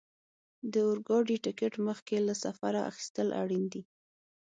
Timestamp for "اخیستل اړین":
2.89-3.63